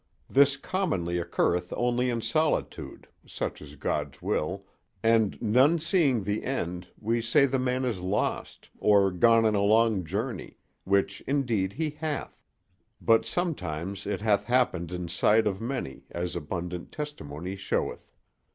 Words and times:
This 0.27 0.57
commonly 0.57 1.17
occurreth 1.21 1.71
only 1.77 2.09
in 2.09 2.21
solitude 2.23 3.07
(such 3.27 3.61
is 3.61 3.75
God's 3.75 4.19
will) 4.19 4.65
and, 5.03 5.39
none 5.39 5.77
seeing 5.77 6.23
the 6.23 6.43
end, 6.43 6.87
we 6.99 7.21
say 7.21 7.45
the 7.45 7.59
man 7.59 7.85
is 7.85 7.99
lost, 7.99 8.67
or 8.79 9.11
gone 9.11 9.45
on 9.45 9.53
a 9.53 9.61
long 9.61 10.03
journey—which 10.03 11.21
indeed 11.27 11.73
he 11.73 11.91
hath; 11.91 12.43
but 12.99 13.27
sometimes 13.27 14.07
it 14.07 14.21
hath 14.21 14.45
happened 14.45 14.91
in 14.91 15.07
sight 15.07 15.45
of 15.45 15.61
many, 15.61 16.07
as 16.09 16.35
abundant 16.35 16.91
testimony 16.91 17.55
showeth. 17.55 18.11